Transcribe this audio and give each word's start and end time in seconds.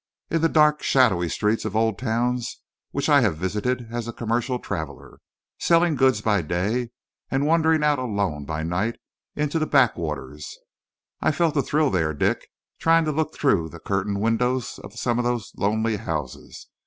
In 0.31 0.41
the 0.41 0.49
dark, 0.49 0.81
shadowy 0.81 1.29
streets 1.29 1.63
of 1.63 1.75
old 1.75 1.99
towns 1.99 2.63
which 2.89 3.07
I 3.07 3.21
have 3.21 3.37
visited 3.37 3.89
as 3.93 4.07
a 4.07 4.11
commercial 4.11 4.57
traveller, 4.57 5.19
selling 5.59 5.95
goods 5.95 6.21
by 6.21 6.41
day 6.41 6.89
and 7.29 7.45
wandering 7.45 7.83
out 7.83 7.99
alone 7.99 8.43
by 8.45 8.63
night 8.63 8.95
into 9.35 9.59
the 9.59 9.67
backwaters. 9.67 10.57
I've 11.21 11.35
felt 11.35 11.53
the 11.53 11.61
thrill 11.61 11.91
there, 11.91 12.15
Dick, 12.15 12.47
trying 12.79 13.05
to 13.05 13.11
look 13.11 13.35
through 13.35 13.69
the 13.69 13.79
curtained 13.79 14.21
windows 14.21 14.79
of 14.83 14.95
some 14.97 15.19
of 15.19 15.23
those 15.23 15.53
lonely 15.55 15.97
houses. 15.97 16.65